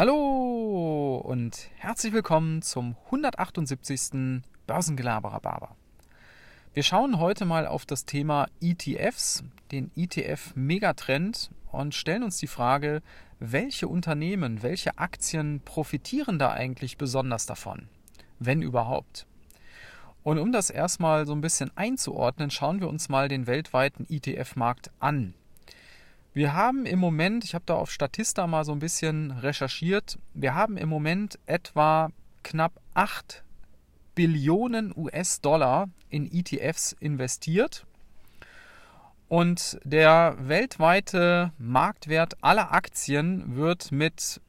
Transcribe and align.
Hallo 0.00 1.18
und 1.22 1.68
herzlich 1.76 2.14
willkommen 2.14 2.62
zum 2.62 2.96
178. 3.04 4.40
Börsengelaberer 4.66 5.40
Barber. 5.40 5.76
Wir 6.72 6.82
schauen 6.82 7.18
heute 7.18 7.44
mal 7.44 7.66
auf 7.66 7.84
das 7.84 8.06
Thema 8.06 8.46
ETFs, 8.62 9.44
den 9.72 9.90
ETF 9.96 10.52
Megatrend 10.54 11.50
und 11.70 11.94
stellen 11.94 12.22
uns 12.22 12.38
die 12.38 12.46
Frage, 12.46 13.02
welche 13.40 13.88
Unternehmen, 13.88 14.62
welche 14.62 14.96
Aktien 14.96 15.60
profitieren 15.66 16.38
da 16.38 16.50
eigentlich 16.50 16.96
besonders 16.96 17.44
davon, 17.44 17.86
wenn 18.38 18.62
überhaupt. 18.62 19.26
Und 20.22 20.38
um 20.38 20.50
das 20.50 20.70
erstmal 20.70 21.26
so 21.26 21.34
ein 21.34 21.42
bisschen 21.42 21.72
einzuordnen, 21.76 22.50
schauen 22.50 22.80
wir 22.80 22.88
uns 22.88 23.10
mal 23.10 23.28
den 23.28 23.46
weltweiten 23.46 24.06
ETF-Markt 24.08 24.92
an. 24.98 25.34
Wir 26.32 26.54
haben 26.54 26.86
im 26.86 27.00
Moment, 27.00 27.42
ich 27.42 27.54
habe 27.54 27.64
da 27.66 27.74
auf 27.74 27.90
Statista 27.90 28.46
mal 28.46 28.64
so 28.64 28.70
ein 28.70 28.78
bisschen 28.78 29.32
recherchiert, 29.32 30.16
wir 30.32 30.54
haben 30.54 30.76
im 30.76 30.88
Moment 30.88 31.40
etwa 31.46 32.10
knapp 32.44 32.80
8 32.94 33.42
Billionen 34.14 34.92
US-Dollar 34.96 35.88
in 36.08 36.30
ETFs 36.32 36.92
investiert. 37.00 37.84
Und 39.28 39.80
der 39.82 40.36
weltweite 40.38 41.52
Marktwert 41.58 42.36
aller 42.42 42.72
Aktien 42.72 43.56
wird 43.56 43.90
mit 43.90 44.40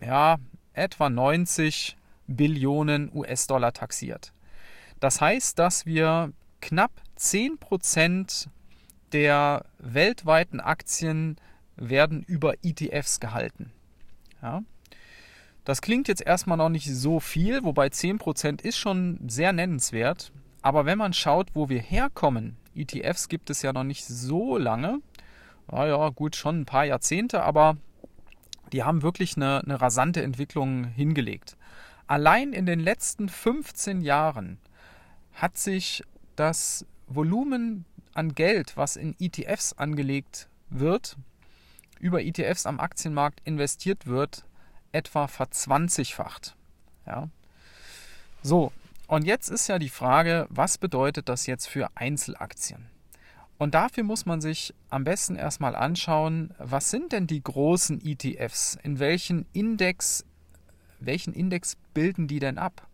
ja, 0.00 0.38
etwa 0.72 1.10
90 1.10 1.96
Billionen 2.28 3.10
US-Dollar 3.12 3.72
taxiert. 3.72 4.32
Das 5.00 5.20
heißt, 5.20 5.58
dass 5.58 5.84
wir 5.84 6.32
knapp 6.60 6.92
10% 7.18 8.48
der 9.12 9.64
weltweiten 9.78 10.60
Aktien 10.60 11.36
werden 11.76 12.22
über 12.22 12.54
ETFs 12.62 13.20
gehalten. 13.20 13.72
Ja. 14.42 14.62
Das 15.64 15.82
klingt 15.82 16.08
jetzt 16.08 16.22
erstmal 16.22 16.56
noch 16.56 16.70
nicht 16.70 16.88
so 16.88 17.20
viel, 17.20 17.62
wobei 17.62 17.88
10% 17.88 18.62
ist 18.62 18.78
schon 18.78 19.20
sehr 19.28 19.52
nennenswert. 19.52 20.32
Aber 20.62 20.86
wenn 20.86 20.98
man 20.98 21.12
schaut, 21.12 21.50
wo 21.54 21.68
wir 21.68 21.80
herkommen, 21.80 22.56
ETFs 22.74 23.28
gibt 23.28 23.50
es 23.50 23.62
ja 23.62 23.72
noch 23.72 23.84
nicht 23.84 24.04
so 24.04 24.56
lange, 24.56 25.00
naja, 25.70 26.08
gut, 26.08 26.36
schon 26.36 26.60
ein 26.60 26.66
paar 26.66 26.84
Jahrzehnte, 26.84 27.42
aber 27.42 27.76
die 28.72 28.82
haben 28.82 29.02
wirklich 29.02 29.36
eine, 29.36 29.62
eine 29.62 29.80
rasante 29.80 30.22
Entwicklung 30.22 30.84
hingelegt. 30.84 31.56
Allein 32.06 32.52
in 32.52 32.64
den 32.64 32.80
letzten 32.80 33.28
15 33.28 34.00
Jahren 34.00 34.58
hat 35.34 35.58
sich 35.58 36.02
das 36.36 36.86
Volumen 37.06 37.84
an 38.18 38.34
Geld, 38.34 38.76
was 38.76 38.96
in 38.96 39.14
ETFs 39.20 39.74
angelegt 39.74 40.48
wird, 40.70 41.16
über 42.00 42.20
ETFs 42.20 42.66
am 42.66 42.80
Aktienmarkt 42.80 43.40
investiert 43.44 44.08
wird, 44.08 44.44
etwa 44.90 45.28
verzwanzigfacht. 45.28 46.56
Ja. 47.06 47.28
So, 48.42 48.72
und 49.06 49.24
jetzt 49.24 49.50
ist 49.50 49.68
ja 49.68 49.78
die 49.78 49.88
Frage, 49.88 50.48
was 50.50 50.78
bedeutet 50.78 51.28
das 51.28 51.46
jetzt 51.46 51.68
für 51.68 51.90
Einzelaktien? 51.94 52.86
Und 53.56 53.74
dafür 53.74 54.02
muss 54.02 54.26
man 54.26 54.40
sich 54.40 54.74
am 54.90 55.04
besten 55.04 55.36
erstmal 55.36 55.76
anschauen, 55.76 56.52
was 56.58 56.90
sind 56.90 57.12
denn 57.12 57.28
die 57.28 57.42
großen 57.42 58.04
ETFs? 58.04 58.76
In 58.82 58.98
welchen 58.98 59.46
Index, 59.52 60.24
welchen 60.98 61.34
Index 61.34 61.76
bilden 61.94 62.26
die 62.26 62.40
denn 62.40 62.58
ab? 62.58 62.87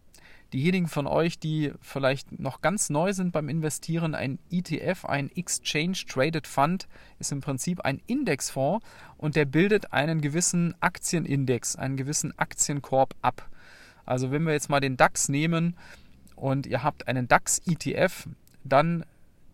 Diejenigen 0.53 0.89
von 0.89 1.07
euch, 1.07 1.39
die 1.39 1.73
vielleicht 1.81 2.39
noch 2.39 2.61
ganz 2.61 2.91
neu 2.91 3.13
sind 3.13 3.33
beim 3.33 3.49
Investieren, 3.49 4.15
ein 4.15 4.39
ETF, 4.51 5.05
ein 5.05 5.31
Exchange 5.35 5.99
Traded 6.09 6.47
Fund, 6.47 6.87
ist 7.19 7.33
im 7.33 7.41
Prinzip 7.41 7.81
ein 7.81 8.01
Indexfonds 8.07 8.85
und 9.17 9.37
der 9.37 9.45
bildet 9.45 9.93
einen 9.93 10.21
gewissen 10.21 10.75
Aktienindex, 10.81 11.77
einen 11.77 11.97
gewissen 11.97 12.39
Aktienkorb 12.39 13.15
ab. 13.23 13.49
Also 14.07 14.31
wenn 14.31 14.45
wir 14.45 14.53
jetzt 14.53 14.71
mal 14.71 14.81
den 14.81 14.97
DAX 14.97 15.29
nehmen 15.29 15.77
und 16.37 16.67
ihr 16.67 16.83
habt 16.83 17.09
einen 17.09 17.27
DAX-ETF, 17.27 18.29
dann 18.65 19.05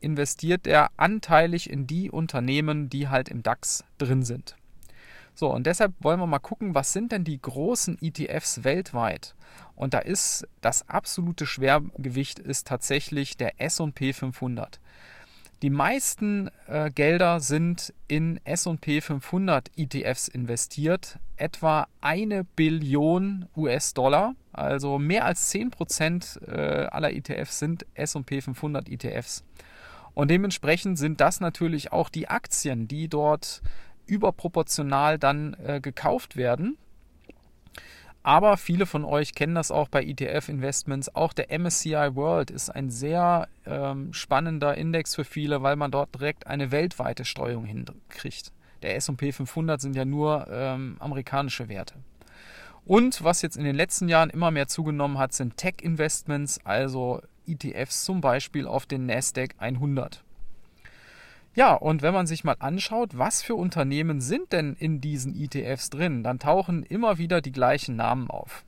investiert 0.00 0.66
er 0.66 0.90
anteilig 0.96 1.70
in 1.70 1.86
die 1.86 2.10
Unternehmen, 2.10 2.88
die 2.88 3.08
halt 3.08 3.28
im 3.28 3.42
DAX 3.42 3.84
drin 3.98 4.22
sind. 4.22 4.56
So, 5.40 5.48
und 5.50 5.64
deshalb 5.64 5.94
wollen 6.00 6.20
wir 6.20 6.26
mal 6.26 6.38
gucken, 6.38 6.74
was 6.74 6.92
sind 6.92 7.12
denn 7.12 7.24
die 7.24 7.40
großen 7.40 7.96
ETFs 8.02 8.62
weltweit? 8.62 9.34
Und 9.74 9.94
da 9.94 10.00
ist 10.00 10.46
das 10.60 10.86
absolute 10.86 11.46
Schwergewicht 11.46 12.38
ist 12.38 12.66
tatsächlich 12.66 13.38
der 13.38 13.58
S&P 13.58 14.12
500. 14.12 14.80
Die 15.62 15.70
meisten 15.70 16.50
äh, 16.66 16.90
Gelder 16.90 17.40
sind 17.40 17.94
in 18.06 18.38
S&P 18.44 19.00
500 19.00 19.70
ETFs 19.78 20.28
investiert, 20.28 21.18
etwa 21.38 21.86
eine 22.02 22.44
Billion 22.44 23.46
US-Dollar, 23.56 24.34
also 24.52 24.98
mehr 24.98 25.24
als 25.24 25.48
10 25.48 25.70
Prozent 25.70 26.38
äh, 26.46 26.84
aller 26.90 27.14
ETFs 27.14 27.58
sind 27.58 27.86
S&P 27.94 28.42
500 28.42 28.90
ETFs. 28.90 29.42
Und 30.12 30.30
dementsprechend 30.30 30.98
sind 30.98 31.22
das 31.22 31.40
natürlich 31.40 31.92
auch 31.92 32.10
die 32.10 32.28
Aktien, 32.28 32.88
die 32.88 33.08
dort 33.08 33.62
überproportional 34.10 35.18
dann 35.18 35.56
äh, 35.64 35.80
gekauft 35.80 36.36
werden. 36.36 36.76
Aber 38.22 38.58
viele 38.58 38.84
von 38.84 39.04
euch 39.04 39.34
kennen 39.34 39.54
das 39.54 39.70
auch 39.70 39.88
bei 39.88 40.04
ETF-Investments. 40.04 41.14
Auch 41.14 41.32
der 41.32 41.58
MSCI 41.58 42.14
World 42.14 42.50
ist 42.50 42.68
ein 42.68 42.90
sehr 42.90 43.48
ähm, 43.64 44.12
spannender 44.12 44.76
Index 44.76 45.14
für 45.14 45.24
viele, 45.24 45.62
weil 45.62 45.76
man 45.76 45.90
dort 45.90 46.14
direkt 46.14 46.46
eine 46.46 46.70
weltweite 46.70 47.24
Streuung 47.24 47.64
hinkriegt. 47.64 48.52
Der 48.82 48.96
SP 49.00 49.32
500 49.32 49.80
sind 49.80 49.96
ja 49.96 50.04
nur 50.04 50.46
ähm, 50.50 50.96
amerikanische 50.98 51.68
Werte. 51.68 51.94
Und 52.84 53.24
was 53.24 53.40
jetzt 53.40 53.56
in 53.56 53.64
den 53.64 53.76
letzten 53.76 54.08
Jahren 54.08 54.30
immer 54.30 54.50
mehr 54.50 54.68
zugenommen 54.68 55.18
hat, 55.18 55.32
sind 55.32 55.56
Tech-Investments, 55.56 56.60
also 56.64 57.22
ETFs 57.46 58.04
zum 58.04 58.20
Beispiel 58.20 58.66
auf 58.66 58.84
den 58.84 59.06
NASDAQ 59.06 59.54
100. 59.58 60.24
Ja, 61.54 61.74
und 61.74 62.02
wenn 62.02 62.14
man 62.14 62.28
sich 62.28 62.44
mal 62.44 62.56
anschaut, 62.60 63.18
was 63.18 63.42
für 63.42 63.56
Unternehmen 63.56 64.20
sind 64.20 64.52
denn 64.52 64.74
in 64.78 65.00
diesen 65.00 65.34
ETFs 65.34 65.90
drin, 65.90 66.22
dann 66.22 66.38
tauchen 66.38 66.84
immer 66.84 67.18
wieder 67.18 67.40
die 67.40 67.52
gleichen 67.52 67.96
Namen 67.96 68.30
auf. 68.30 68.64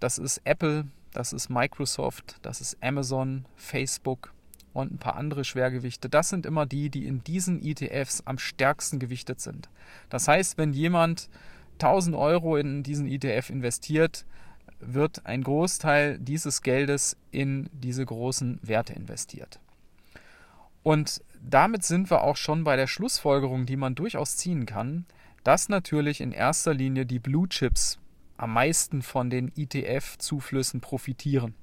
Das 0.00 0.18
ist 0.18 0.40
Apple, 0.44 0.86
das 1.12 1.32
ist 1.32 1.50
Microsoft, 1.50 2.36
das 2.42 2.60
ist 2.60 2.78
Amazon, 2.82 3.44
Facebook 3.54 4.32
und 4.72 4.92
ein 4.92 4.98
paar 4.98 5.16
andere 5.16 5.44
Schwergewichte. 5.44 6.08
Das 6.08 6.28
sind 6.28 6.46
immer 6.46 6.66
die, 6.66 6.90
die 6.90 7.06
in 7.06 7.22
diesen 7.22 7.62
ETFs 7.62 8.22
am 8.24 8.38
stärksten 8.38 8.98
gewichtet 8.98 9.40
sind. 9.40 9.68
Das 10.08 10.26
heißt, 10.26 10.58
wenn 10.58 10.72
jemand 10.72 11.28
1000 11.74 12.16
Euro 12.16 12.56
in 12.56 12.82
diesen 12.82 13.06
ETF 13.06 13.50
investiert, 13.50 14.24
wird 14.80 15.26
ein 15.26 15.42
Großteil 15.42 16.18
dieses 16.18 16.62
Geldes 16.62 17.16
in 17.30 17.68
diese 17.72 18.04
großen 18.04 18.58
Werte 18.62 18.94
investiert. 18.94 19.60
Und 20.82 21.22
damit 21.42 21.84
sind 21.84 22.10
wir 22.10 22.22
auch 22.22 22.36
schon 22.36 22.64
bei 22.64 22.76
der 22.76 22.86
Schlussfolgerung, 22.86 23.66
die 23.66 23.76
man 23.76 23.94
durchaus 23.94 24.36
ziehen 24.36 24.66
kann, 24.66 25.06
dass 25.44 25.68
natürlich 25.68 26.20
in 26.20 26.32
erster 26.32 26.74
Linie 26.74 27.06
die 27.06 27.18
Blue 27.18 27.48
Chips 27.48 27.98
am 28.36 28.52
meisten 28.52 29.02
von 29.02 29.30
den 29.30 29.52
ETF-Zuflüssen 29.56 30.80
profitieren. 30.80 31.54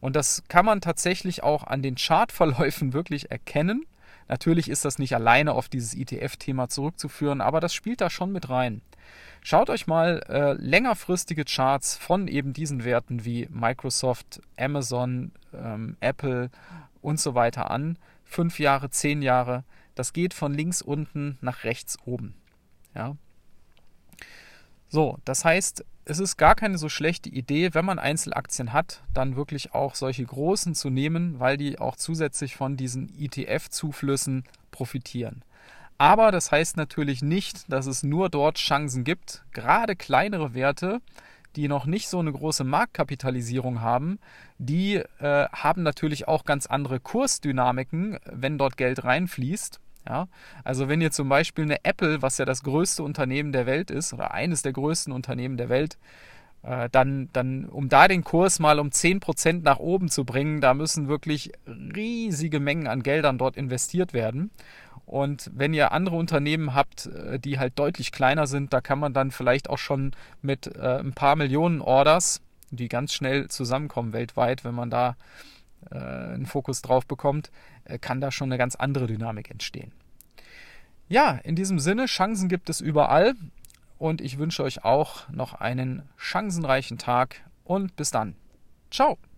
Und 0.00 0.16
das 0.16 0.42
kann 0.48 0.66
man 0.66 0.80
tatsächlich 0.80 1.42
auch 1.42 1.64
an 1.64 1.82
den 1.82 1.94
Chartverläufen 1.94 2.92
wirklich 2.94 3.30
erkennen. 3.30 3.86
Natürlich 4.28 4.68
ist 4.68 4.84
das 4.84 4.98
nicht 4.98 5.14
alleine 5.14 5.52
auf 5.52 5.68
dieses 5.68 5.94
ETF-Thema 5.94 6.68
zurückzuführen, 6.68 7.40
aber 7.40 7.60
das 7.60 7.74
spielt 7.74 8.00
da 8.00 8.08
schon 8.08 8.32
mit 8.32 8.48
rein. 8.48 8.80
Schaut 9.42 9.68
euch 9.68 9.86
mal 9.86 10.22
äh, 10.30 10.54
längerfristige 10.54 11.44
Charts 11.44 11.96
von 11.96 12.28
eben 12.28 12.54
diesen 12.54 12.84
Werten 12.84 13.26
wie 13.26 13.46
Microsoft, 13.50 14.40
Amazon, 14.56 15.32
ähm, 15.52 15.98
Apple 16.00 16.50
und 17.02 17.20
so 17.20 17.34
weiter 17.34 17.70
an 17.70 17.98
fünf 18.34 18.58
Jahre, 18.58 18.90
zehn 18.90 19.22
Jahre. 19.22 19.64
Das 19.94 20.12
geht 20.12 20.34
von 20.34 20.52
links 20.52 20.82
unten 20.82 21.38
nach 21.40 21.64
rechts 21.64 21.96
oben. 22.04 22.34
Ja. 22.94 23.16
So, 24.88 25.18
das 25.24 25.44
heißt, 25.44 25.84
es 26.04 26.18
ist 26.18 26.36
gar 26.36 26.54
keine 26.54 26.76
so 26.76 26.88
schlechte 26.88 27.28
Idee, 27.28 27.74
wenn 27.74 27.84
man 27.84 27.98
Einzelaktien 27.98 28.72
hat, 28.72 29.02
dann 29.14 29.36
wirklich 29.36 29.72
auch 29.72 29.94
solche 29.94 30.24
großen 30.24 30.74
zu 30.74 30.90
nehmen, 30.90 31.40
weil 31.40 31.56
die 31.56 31.78
auch 31.78 31.96
zusätzlich 31.96 32.56
von 32.56 32.76
diesen 32.76 33.08
ETF-Zuflüssen 33.18 34.44
profitieren. 34.70 35.42
Aber 35.96 36.32
das 36.32 36.50
heißt 36.50 36.76
natürlich 36.76 37.22
nicht, 37.22 37.72
dass 37.72 37.86
es 37.86 38.02
nur 38.02 38.28
dort 38.28 38.58
Chancen 38.58 39.04
gibt. 39.04 39.44
Gerade 39.52 39.96
kleinere 39.96 40.54
Werte 40.54 41.00
die 41.56 41.68
noch 41.68 41.86
nicht 41.86 42.08
so 42.08 42.18
eine 42.18 42.32
große 42.32 42.64
Marktkapitalisierung 42.64 43.80
haben, 43.80 44.18
die 44.58 44.96
äh, 44.96 45.48
haben 45.52 45.82
natürlich 45.82 46.28
auch 46.28 46.44
ganz 46.44 46.66
andere 46.66 47.00
Kursdynamiken, 47.00 48.18
wenn 48.24 48.58
dort 48.58 48.76
Geld 48.76 49.04
reinfließt. 49.04 49.80
Ja, 50.06 50.28
also 50.64 50.88
wenn 50.88 51.00
ihr 51.00 51.12
zum 51.12 51.30
Beispiel 51.30 51.64
eine 51.64 51.82
Apple, 51.84 52.20
was 52.20 52.36
ja 52.36 52.44
das 52.44 52.62
größte 52.62 53.02
Unternehmen 53.02 53.52
der 53.52 53.64
Welt 53.64 53.90
ist 53.90 54.12
oder 54.12 54.32
eines 54.34 54.60
der 54.60 54.74
größten 54.74 55.14
Unternehmen 55.14 55.56
der 55.56 55.70
Welt, 55.70 55.96
äh, 56.64 56.88
dann, 56.90 57.28
dann, 57.32 57.66
um 57.66 57.88
da 57.88 58.08
den 58.08 58.24
Kurs 58.24 58.58
mal 58.58 58.78
um 58.78 58.88
10% 58.88 59.62
nach 59.62 59.78
oben 59.78 60.08
zu 60.08 60.24
bringen, 60.24 60.60
da 60.60 60.74
müssen 60.74 61.08
wirklich 61.08 61.52
riesige 61.66 62.60
Mengen 62.60 62.86
an 62.86 63.02
Geldern 63.02 63.38
dort 63.38 63.56
investiert 63.56 64.12
werden. 64.12 64.50
Und 65.06 65.50
wenn 65.54 65.74
ihr 65.74 65.92
andere 65.92 66.16
Unternehmen 66.16 66.74
habt, 66.74 67.06
äh, 67.06 67.38
die 67.38 67.58
halt 67.58 67.78
deutlich 67.78 68.12
kleiner 68.12 68.46
sind, 68.46 68.72
da 68.72 68.80
kann 68.80 68.98
man 68.98 69.12
dann 69.12 69.30
vielleicht 69.30 69.68
auch 69.68 69.78
schon 69.78 70.12
mit 70.42 70.74
äh, 70.76 70.98
ein 71.00 71.12
paar 71.12 71.36
Millionen 71.36 71.80
Orders, 71.80 72.40
die 72.70 72.88
ganz 72.88 73.12
schnell 73.12 73.48
zusammenkommen 73.48 74.12
weltweit, 74.12 74.64
wenn 74.64 74.74
man 74.74 74.90
da 74.90 75.16
äh, 75.90 75.98
einen 75.98 76.46
Fokus 76.46 76.82
drauf 76.82 77.06
bekommt, 77.06 77.50
äh, 77.84 77.98
kann 77.98 78.20
da 78.20 78.30
schon 78.30 78.48
eine 78.48 78.58
ganz 78.58 78.74
andere 78.74 79.06
Dynamik 79.06 79.50
entstehen. 79.50 79.92
Ja, 81.08 81.32
in 81.44 81.54
diesem 81.54 81.78
Sinne, 81.78 82.06
Chancen 82.06 82.48
gibt 82.48 82.70
es 82.70 82.80
überall 82.80 83.34
und 83.98 84.20
ich 84.20 84.38
wünsche 84.38 84.62
euch 84.62 84.84
auch 84.84 85.28
noch 85.28 85.54
einen 85.54 86.02
chancenreichen 86.16 86.98
Tag 86.98 87.42
und 87.64 87.94
bis 87.96 88.10
dann. 88.10 88.36
Ciao. 88.90 89.18